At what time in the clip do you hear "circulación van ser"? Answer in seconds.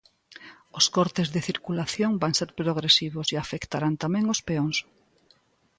1.49-2.49